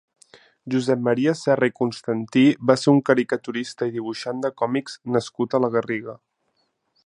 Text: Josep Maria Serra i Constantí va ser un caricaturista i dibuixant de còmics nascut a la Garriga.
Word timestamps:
Josep 0.75 1.03
Maria 1.07 1.33
Serra 1.41 1.67
i 1.71 1.73
Constantí 1.81 2.45
va 2.71 2.77
ser 2.85 2.91
un 2.93 3.03
caricaturista 3.11 3.91
i 3.91 3.93
dibuixant 3.99 4.43
de 4.47 4.53
còmics 4.63 4.99
nascut 5.19 5.55
a 5.55 5.61
la 5.67 5.71
Garriga. 5.77 6.21